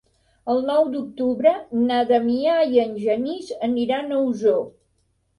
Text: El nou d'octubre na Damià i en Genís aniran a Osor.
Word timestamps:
El 0.51 0.59
nou 0.67 0.85
d'octubre 0.93 1.51
na 1.89 1.99
Damià 2.11 2.55
i 2.77 2.81
en 2.85 2.95
Genís 3.03 3.51
aniran 3.67 4.15
a 4.17 4.23
Osor. 4.31 4.65